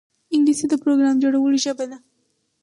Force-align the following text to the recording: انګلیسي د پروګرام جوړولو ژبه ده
انګلیسي 0.35 0.65
د 0.69 0.73
پروګرام 0.83 1.15
جوړولو 1.23 1.57
ژبه 1.65 1.85
ده 1.91 1.97